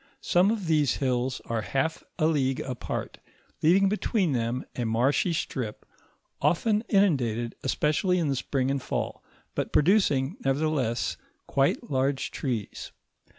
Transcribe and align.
Some 0.21 0.49
of 0.49 0.65
these 0.65 0.95
hills 0.95 1.41
are 1.45 1.61
half 1.61 2.03
a 2.17 2.25
league 2.25 2.59
apart, 2.61 3.19
leaving 3.61 3.87
between 3.87 4.31
them 4.31 4.65
a 4.75 4.83
marshy 4.83 5.31
strip 5.31 5.85
often 6.41 6.81
inundated, 6.89 7.53
especially 7.61 8.17
in 8.17 8.27
the 8.27 8.35
spring 8.35 8.71
and 8.71 8.81
fall, 8.81 9.23
but 9.53 9.71
producing, 9.71 10.37
nevertheless, 10.43 11.17
quite 11.45 11.91
large 11.91 12.31
trees. 12.31 12.91